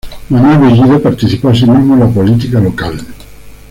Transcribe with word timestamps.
Manuel 0.31 0.57
Bellido 0.57 0.99
participó 0.99 1.49
asimismo 1.49 1.93
en 1.93 1.99
la 1.99 2.07
política 2.07 2.59
local. 2.59 2.99